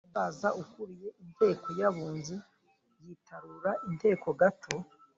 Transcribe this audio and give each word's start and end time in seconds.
wa 0.03 0.07
musaza 0.07 0.49
ukuriye 0.61 1.09
inteko 1.23 1.67
y’abunzi 1.79 2.35
yitarura 3.03 3.71
inteko 3.89 4.27
gato 4.41 4.75